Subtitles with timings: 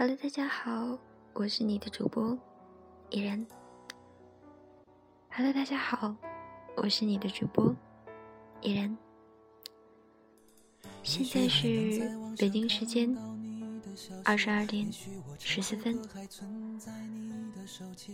[0.00, 0.98] Hello，大家好，
[1.34, 2.34] 我是你的主播
[3.10, 3.46] 依然。
[5.28, 6.16] Hello，大家好，
[6.74, 7.76] 我是你的主播
[8.62, 8.96] 依然。
[11.02, 13.14] 现在是北京时间
[14.24, 14.90] 二十二点
[15.38, 16.02] 十四分。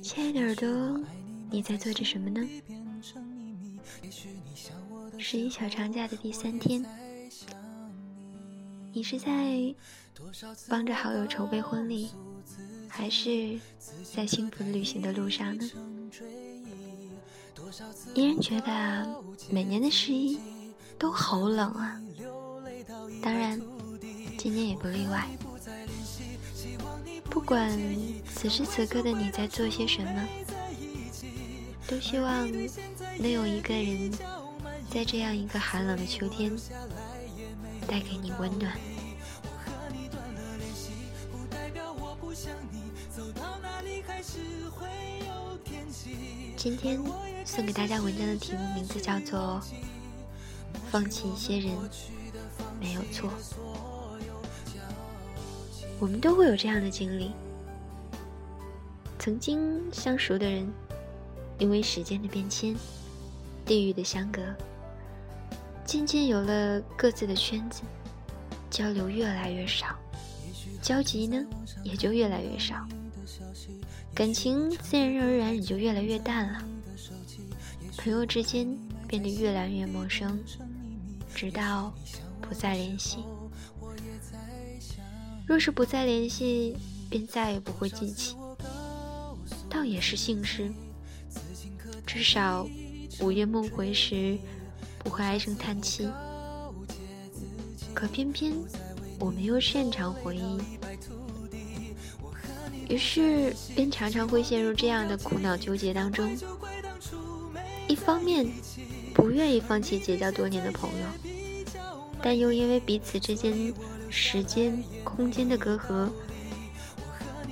[0.03, 1.01] 亲爱的耳朵，
[1.53, 2.45] 你在做着什么呢？
[5.21, 6.85] 十一小长假的第三天，
[8.97, 9.29] 你是在
[10.71, 12.09] 帮着好友筹备婚礼，
[12.89, 13.61] 还是
[14.15, 15.71] 在幸福旅行的路上呢？
[18.15, 20.41] 依然觉得每年的十一
[20.99, 22.01] 都好冷啊，
[23.23, 23.61] 当然，
[24.39, 25.29] 今年也不例外。
[27.25, 27.71] 不管
[28.35, 30.27] 此时此刻的你在做些什么，
[31.87, 32.51] 都希望
[33.19, 34.11] 能有一个人
[34.89, 36.51] 在这样一个寒冷的秋天
[37.87, 38.73] 带给你温暖。
[46.57, 47.01] 今天
[47.45, 49.61] 送给大家文章的题目名字叫做
[50.91, 51.73] 《放弃一些人
[52.81, 53.31] 没有错》。
[55.99, 57.31] 我们都会有这样的经历：
[59.19, 60.71] 曾经相熟的人，
[61.59, 62.77] 因为时间的变迁、
[63.65, 64.43] 地域的相隔，
[65.97, 67.81] 渐渐有了各自的圈子，
[68.69, 69.99] 交流越来越少，
[70.83, 71.43] 交集呢
[71.83, 72.87] 也就越来越少，
[74.15, 76.63] 感情自然而然也就越来越淡了。
[77.97, 78.69] 朋友之间
[79.09, 80.39] 变得越来越陌生，
[81.35, 81.95] 直到
[82.43, 83.21] 不再联系。
[85.47, 86.77] 若是不再联系，
[87.09, 88.37] 便再也不会记起，
[89.71, 90.71] 倒也是幸事。
[92.07, 92.69] 至少
[93.23, 94.39] 午夜梦回时，
[95.07, 96.11] 不会唉声叹气。
[97.95, 98.53] 可偏偏
[99.21, 100.59] 我们又擅长回忆，
[102.89, 106.37] 于是便常常会陷入这样的苦恼纠结当中。
[107.87, 108.45] 一方面
[109.15, 111.07] 不愿意放弃结交多年的朋友，
[112.21, 113.73] 但又因为彼此之间。
[114.09, 116.09] 时间、空间的隔阂，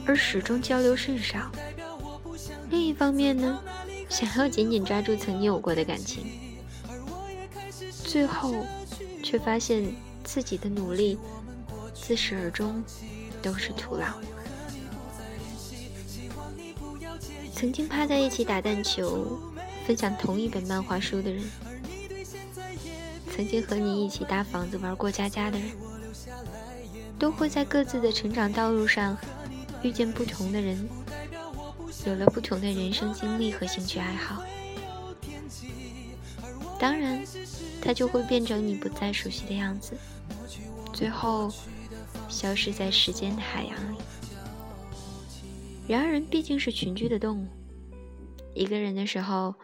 [0.07, 1.51] 而始终交流甚少。
[2.71, 3.61] 另一方面呢，
[4.09, 6.25] 想要紧紧抓住曾经有过的感情，
[8.15, 8.55] 最后
[9.25, 9.93] 却发现
[10.23, 11.19] 自己的努力
[11.93, 12.81] 自始而终
[13.43, 14.07] 都是徒劳。
[17.53, 19.37] 曾经趴在一起打弹球、
[19.85, 21.43] 分享同一本漫画书的人，
[23.35, 25.69] 曾经和你一起搭房子玩过家家的人。
[27.19, 29.19] 都会在各自的成长道路上
[29.83, 30.89] 遇见不同的人，
[32.07, 34.41] 有了不同的人生经历和兴趣爱好。
[36.79, 37.25] 当然，
[37.85, 39.95] 他就会变成你不再熟悉的样子，
[40.95, 41.53] 最后
[42.29, 43.99] 消失在时间的海洋里。
[45.87, 47.47] 然而，人毕竟是群居的动物，
[48.55, 49.55] 一个人的时候，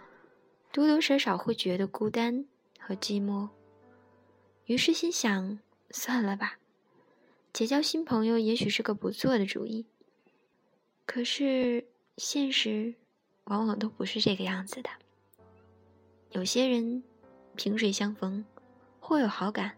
[0.71, 2.45] 多多少少会觉得孤单
[2.79, 3.49] 和寂寞。
[4.67, 5.59] 于是心想，
[5.91, 6.59] 算了吧。
[7.55, 9.87] 结交新朋友也许是个不错的主意，
[11.07, 11.87] 可是
[12.19, 12.95] 现实
[13.45, 14.91] 往往都不是这个样子的。
[16.31, 17.03] 有些人
[17.63, 18.43] 萍水相逢，
[19.01, 19.73] 或有好感，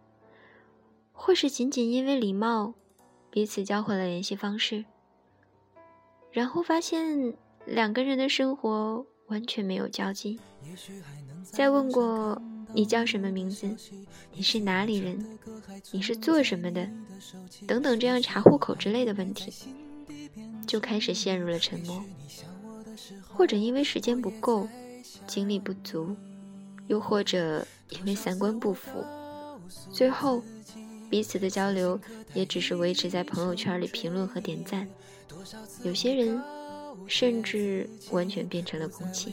[1.10, 2.74] 或是仅仅因为礼貌，
[3.28, 4.84] 彼此交换了联系方式，
[6.30, 7.34] 然后发现
[7.66, 10.38] 两个人的生活完全没有交集。
[11.42, 12.40] 再问过。
[12.74, 13.68] 你叫什么名字？
[14.32, 15.38] 你是哪里人？
[15.90, 16.88] 你是做什么的？
[17.66, 19.52] 等等，这样查户口之类的问题，
[20.66, 22.02] 就开始陷入了沉默。
[23.28, 24.66] 或者因为时间不够，
[25.26, 26.16] 精力不足，
[26.92, 29.02] 又或者因为三观不符，
[29.90, 30.42] 最后
[31.08, 31.98] 彼此的交流
[32.34, 34.86] 也只是维持在朋友圈里评论和点赞。
[35.82, 36.38] 有些人
[37.06, 39.32] 甚至完全变成了空气。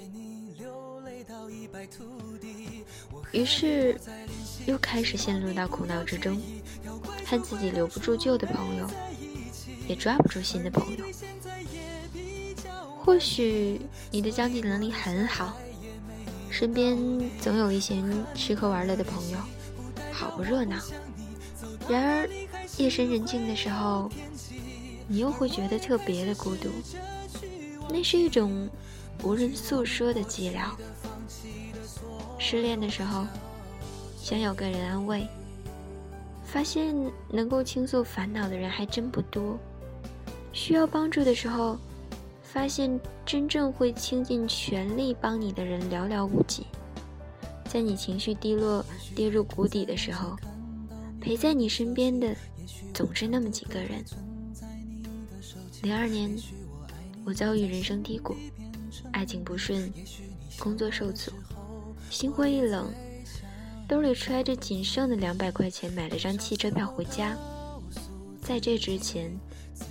[3.34, 4.00] 于是，
[4.66, 6.42] 又开始陷入到苦恼之中，
[7.26, 8.88] 恨自己留不住旧的朋友，
[9.86, 11.04] 也抓不住新的朋友。
[13.04, 13.82] 或许
[14.12, 15.58] 你的交际能力很好，
[16.50, 16.98] 身边
[17.40, 17.96] 总有一些
[18.36, 19.38] 吃喝玩乐的朋友，
[20.12, 20.78] 好不热闹。
[21.88, 22.30] 然而，
[22.78, 24.10] 夜深人静的时候，
[25.08, 26.70] 你又会觉得特别的孤独，
[27.90, 28.70] 那是一种
[29.24, 30.72] 无人诉说的寂寥。
[32.38, 33.26] 失恋的时候，
[34.22, 35.28] 想有个人安慰，
[36.44, 36.96] 发现
[37.30, 39.58] 能够倾诉烦恼的人还真不多。
[40.52, 41.78] 需要帮助的时候，
[42.52, 46.66] 发现真正会倾尽全力帮你的人寥寥无几。
[47.66, 48.84] 在你情绪低落、
[49.16, 50.36] 跌入谷底的时候，
[51.22, 52.36] 陪在你身边的
[52.92, 54.04] 总是那么几个人。
[55.84, 56.36] 零二年，
[57.24, 58.36] 我遭遇人生低谷，
[59.12, 59.94] 爱情不顺，
[60.58, 61.32] 工作受阻，
[62.10, 62.92] 心灰意冷，
[63.88, 67.38] 兜里揣着仅剩的两百块钱，买了张汽车票回家。
[68.42, 69.32] 在这之前，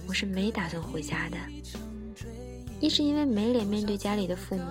[0.09, 1.37] 我是没打算回家的，
[2.81, 4.65] 一是因为没脸面对家里的父母，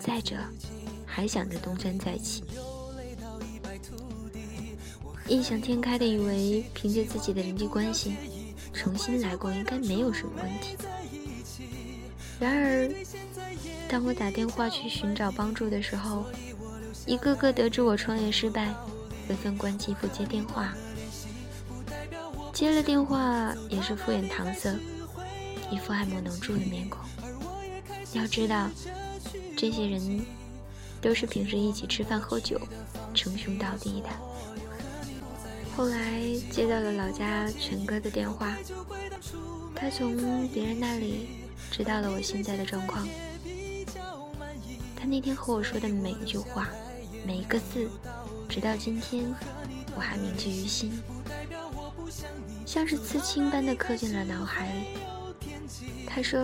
[0.00, 0.36] 再者
[1.06, 2.42] 还想着东山再起。
[5.28, 8.14] 异想天开的以为凭借自己的人际关系
[8.72, 10.76] 重新来过应该没有什么问题。
[12.38, 12.88] 然而，
[13.88, 16.24] 当我打电话去寻找帮助的时候，
[17.06, 18.74] 一个个得知我创业失败，
[19.26, 20.74] 纷纷关机不接电话。
[22.52, 24.76] 接了电话也是敷衍搪塞，
[25.70, 27.00] 一副爱莫能助的面孔。
[28.12, 28.68] 要知道，
[29.56, 30.24] 这些人
[31.00, 32.60] 都是平时一起吃饭喝酒、
[33.14, 34.08] 称兄道弟的。
[35.76, 38.56] 后来接到了老家全哥的电话，
[39.74, 41.28] 他从别人那里
[41.70, 43.06] 知道了我现在的状况。
[44.96, 46.68] 他那天和我说的每一句话、
[47.26, 47.90] 每一个字，
[48.48, 49.26] 直到今天
[49.94, 50.98] 我还铭记于心。
[52.64, 55.15] 像是刺青般的刻进了脑海里。
[56.16, 56.42] 他说：“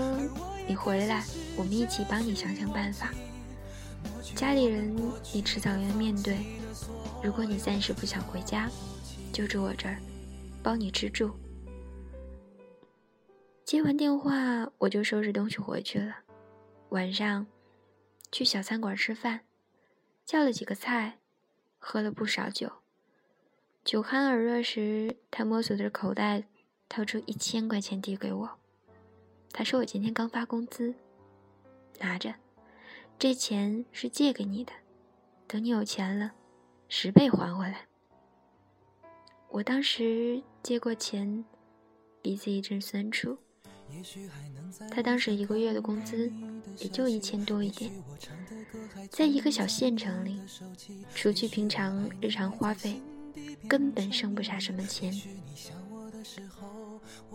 [0.69, 1.25] 你回来，
[1.57, 3.11] 我们一起帮你想想办法。
[4.37, 4.95] 家里人，
[5.33, 6.37] 你迟早要面对。
[7.25, 8.69] 如果你暂时不想回家，
[9.33, 9.97] 就住我这儿，
[10.63, 11.31] 包你吃住。”
[13.65, 16.17] 接完电话，我就收拾东西回去了。
[16.91, 17.47] 晚上，
[18.31, 19.41] 去小餐馆吃饭，
[20.27, 21.21] 叫了几个菜，
[21.79, 22.71] 喝了不少酒。
[23.83, 26.45] 酒酣耳热时，他摸索着口袋，
[26.91, 28.59] 掏出一千块钱递给我。
[29.53, 30.95] 他说：“我今天刚发工资，
[32.01, 32.35] 拿着，
[33.19, 34.73] 这钱是借给你的，
[35.47, 36.33] 等你有钱了，
[36.89, 37.87] 十倍还回来。”
[39.51, 41.45] 我当时接过钱，
[42.23, 43.37] 鼻子一阵酸楚。
[44.91, 46.33] 他当时一个月的工资
[46.79, 47.93] 也就一千多一点，
[49.11, 50.41] 在一个小县城里，
[51.15, 53.01] 除去平常日常花费。
[53.69, 55.13] 根本剩不下什么钱，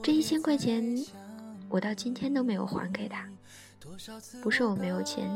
[0.03, 0.95] 这一千块钱，
[1.69, 3.27] 我到今天都没有还给他。
[4.41, 5.29] 不是我没有钱，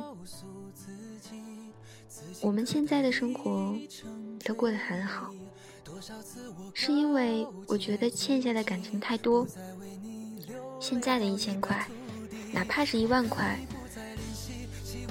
[2.41, 3.75] 我们现在的生活
[4.43, 5.33] 都过得很好，
[6.73, 9.47] 是因为我觉得欠下的感情太多。
[10.79, 11.87] 现在的一千块，
[12.51, 13.59] 哪怕是一万块，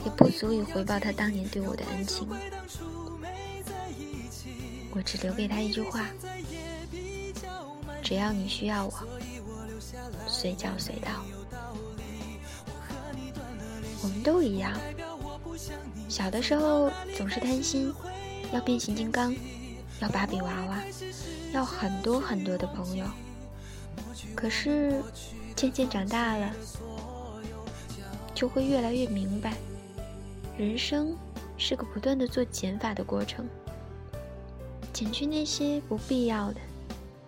[0.04, 2.28] 也不足以回报他当年对我的恩情。
[4.92, 6.04] 我只留给他一句话：
[8.02, 8.92] 只要你需要我，
[10.26, 11.10] 随叫随到。
[14.02, 14.72] 我们都一样，
[16.08, 17.92] 小的时候总是贪心，
[18.52, 19.34] 要变形金刚，
[20.00, 20.78] 要芭比娃娃，
[21.52, 23.04] 要很多很多的朋友。
[24.34, 25.02] 可是
[25.54, 26.50] 渐渐长大了，
[28.34, 29.54] 就会越来越明白，
[30.56, 31.14] 人生
[31.58, 33.46] 是个不断的做减法的过程。
[34.94, 36.60] 减去那些不必要的，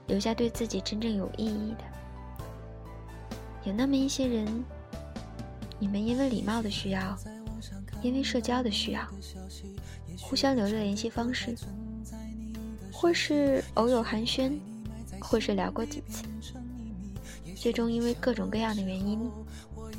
[0.06, 1.91] 留下对自己真正有意义的。
[3.64, 4.64] 有那么一些人，
[5.78, 7.16] 你们因为礼貌的需要，
[8.02, 9.06] 因为社交的需要，
[10.20, 11.56] 互相留着联系方式，
[12.92, 14.58] 或是偶有寒暄，
[15.20, 16.24] 或是聊过几次，
[17.54, 19.30] 最终因为各种各样的原因，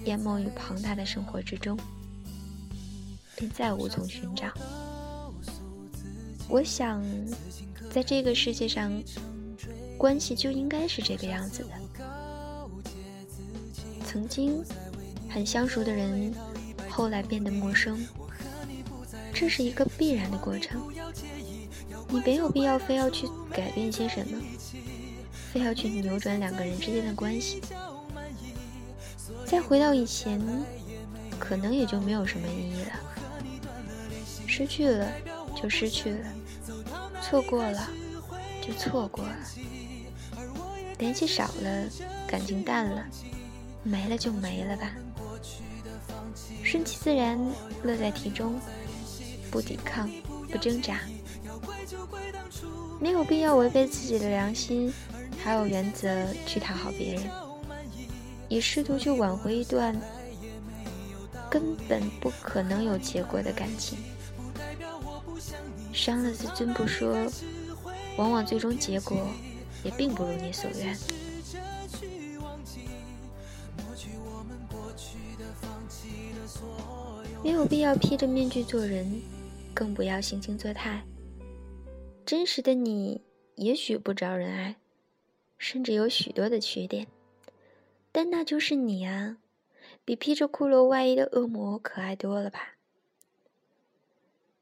[0.05, 1.79] 淹没于庞大的生活之中，
[3.38, 4.48] 便再无从寻找。
[6.50, 7.01] 我想，
[7.89, 8.91] 在这个世界上，
[9.98, 11.70] 关系就应该是这个样子的。
[14.13, 14.63] 曾经
[15.27, 16.32] 很相熟的人，
[16.88, 18.00] 后来变得陌生，
[19.34, 20.79] 这是一个必然的过程。
[22.10, 24.39] 你没有必要非要去改变些什么，
[25.51, 27.60] 非要去扭转两个人之间的关系。
[29.48, 30.39] 再回到以前，
[31.39, 32.91] 可能也就没有什么意义了。
[34.46, 35.12] 失去了。
[35.55, 36.27] 就失去了，
[37.22, 37.89] 错过了，
[38.62, 39.36] 就错过了。
[41.00, 41.89] 联系少了，
[42.27, 43.05] 感情淡了，
[43.83, 44.91] 没了就没了吧。
[46.63, 47.37] 顺其自然，
[47.83, 48.59] 乐在其中，
[49.51, 50.09] 不抵抗，
[50.49, 51.01] 不挣扎，
[52.99, 54.91] 没有必要违背自己的良心，
[55.43, 57.23] 还有原则去讨好别人，
[58.47, 59.95] 以试图去挽回一段
[61.49, 63.97] 根本不可能有结果的感情。
[65.91, 67.15] 伤了自尊不说，
[68.17, 69.27] 往往最终结果
[69.83, 70.97] 也并不如你所愿。
[77.43, 79.21] 没有必要披着面具做人，
[79.73, 81.03] 更不要惺惺作态。
[82.25, 83.21] 真实的你
[83.55, 84.77] 也许不招人爱，
[85.57, 87.05] 甚至有许多的缺点，
[88.13, 89.39] 但那就是你啊，
[90.05, 92.75] 比披着骷髅外衣的恶魔可爱多了吧？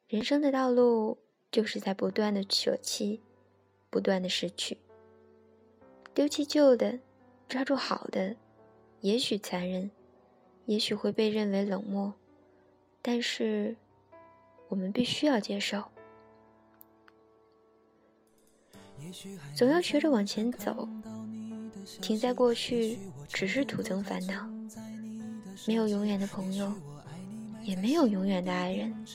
[0.08, 1.20] 人生的道路
[1.52, 3.22] 就是在不断的舍弃，
[3.92, 4.80] 不断的失去，
[6.16, 6.98] 丢弃旧的，
[7.48, 8.36] 抓住好的，
[9.02, 9.92] 也许残忍，
[10.66, 12.16] 也许会被认为冷漠，
[13.02, 13.76] 但是
[14.70, 15.84] 我们必须要接受。
[19.56, 20.88] 总要学着往前走，
[22.02, 24.48] 停在过去只是徒增烦恼。
[25.68, 26.72] 没有永远的朋友，
[27.64, 29.06] 也没有永远的爱人，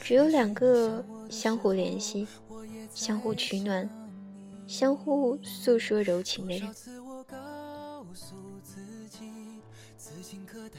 [0.00, 2.26] 只有两个相互联系、
[2.94, 3.88] 相互取暖、
[4.66, 6.74] 相互诉说柔情的人。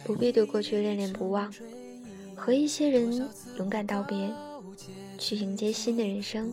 [0.03, 1.53] 不必对过去恋恋不忘，
[2.41, 3.29] 和一些人
[3.59, 4.33] 勇敢道别，
[5.19, 6.51] 去迎接新的人生。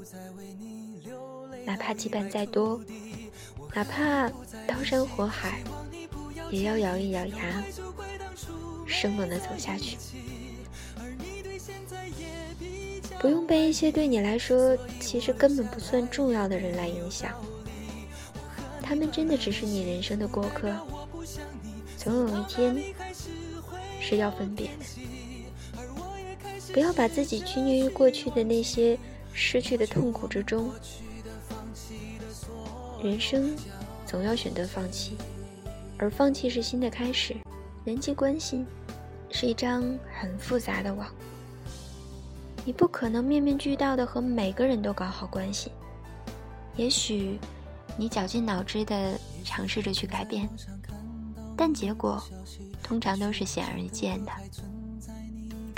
[1.65, 2.79] 哪怕羁绊再多，
[3.75, 4.29] 哪怕
[4.67, 5.63] 刀山火海，
[6.51, 7.65] 也要咬一咬牙，
[8.87, 9.97] 生猛的走下去。
[13.19, 17.33] 不用被一些对你来说其实根本不算重要的人来影响，
[18.83, 20.71] 他们真的只是你人生的过客，
[21.97, 22.77] 总有一天
[23.99, 24.85] 是要分别的。
[26.73, 28.99] 不要把自己拘泥于过去的那些
[29.33, 30.71] 失去的痛苦之中。
[33.03, 33.57] 人生
[34.07, 35.17] 总要选择放弃，
[35.99, 37.37] 而放弃是新的开始。
[37.85, 38.65] 人际关系
[39.31, 39.83] 是一张
[40.21, 41.09] 很复杂的网，
[42.65, 45.71] 你不可能面面俱到的和每个人都搞好关系。
[46.77, 47.39] 也许
[47.97, 50.49] 你绞尽脑汁的尝试着去改变，
[51.57, 52.23] 但结果
[52.83, 54.33] 通常都是显而易见的。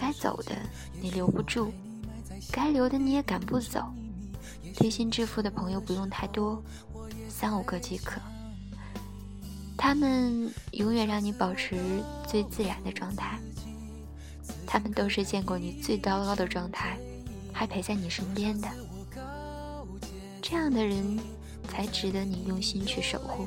[0.00, 0.57] 该走的
[0.99, 1.71] 你留不住，
[2.50, 3.85] 该留的你也赶不走。
[4.75, 6.62] 推心置腹的朋友不用太多。
[7.28, 8.19] 三五个即可，
[9.76, 11.76] 他们永远让你保持
[12.26, 13.38] 最自然的状态。
[14.66, 16.99] 他们都是见过你最糟糕的状态，
[17.52, 18.69] 还陪在你身边的。
[20.40, 21.21] 这样的人
[21.69, 23.47] 才值得你用心去守护。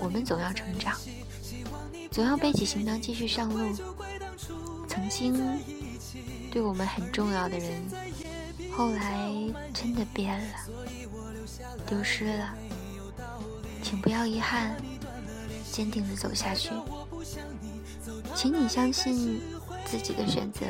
[0.00, 0.96] 我们总要成长，
[2.10, 3.93] 总要背起行囊继续上路。
[4.94, 5.34] 曾经
[6.52, 7.82] 对我们很重要的人，
[8.70, 9.28] 后来
[9.72, 10.54] 真的变了。
[11.84, 12.54] 丢失了，
[13.82, 14.76] 请不要遗憾，
[15.72, 16.70] 坚定的走下去。
[18.36, 19.40] 请你相信
[19.84, 20.64] 自己的选择，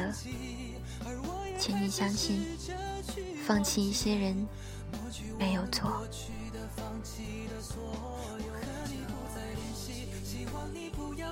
[1.58, 2.46] 请你相信，
[3.46, 4.46] 放弃一些人
[5.38, 6.02] 没有错。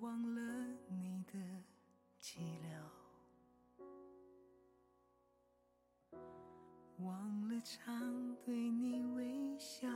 [0.00, 0.40] 忘了
[7.62, 9.86] 常对你微笑，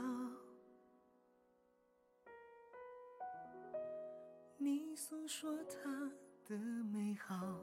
[4.57, 6.11] 你诉说他
[6.45, 7.59] 的美好，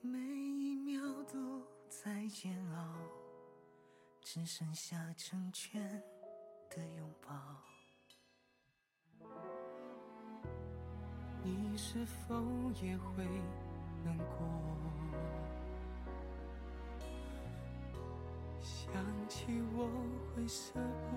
[0.00, 2.94] 每一秒都在煎熬，
[4.20, 6.00] 只剩下成全
[6.70, 7.71] 的拥抱。
[11.44, 12.36] 你是否
[12.80, 13.24] 也会
[14.04, 14.46] 难过？
[18.60, 18.92] 想
[19.28, 19.88] 起我
[20.36, 20.72] 会舍
[21.08, 21.10] 不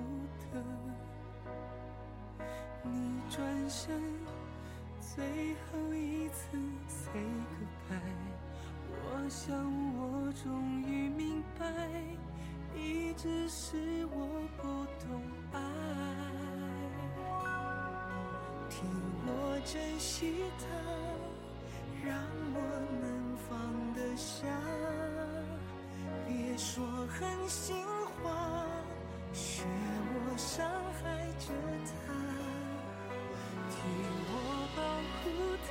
[0.51, 0.63] 得，
[2.83, 4.01] 你转身
[4.99, 7.99] 最后一次 say goodbye，
[8.89, 9.53] 我想
[9.97, 11.65] 我终于明白，
[12.75, 14.63] 一直是我不
[15.05, 15.59] 懂爱，
[19.27, 20.65] 我珍惜它，
[22.07, 22.15] 让
[22.53, 22.57] 我
[23.01, 23.25] 能。
[23.47, 23.59] 放
[23.93, 24.47] 得下。
[26.27, 28.65] 别说狠心话，
[29.33, 30.67] 学我伤
[31.01, 31.03] 害
[31.37, 31.53] 着
[31.85, 32.13] 他，
[33.69, 33.75] 替
[34.31, 34.33] 我
[34.75, 34.79] 保
[35.21, 35.23] 护
[35.67, 35.69] 他，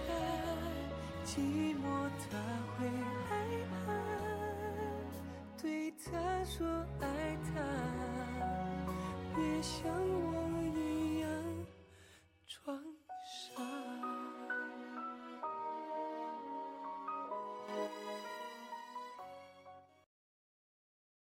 [1.25, 1.33] 寂
[1.75, 1.83] 寞
[2.21, 2.23] 他
[2.77, 2.79] 会
[3.29, 3.31] 害
[3.73, 3.75] 怕。
[5.61, 6.05] 对他
[6.45, 6.55] 说
[7.01, 7.03] 爱
[7.45, 7.53] 他，
[9.35, 10.24] 别想我。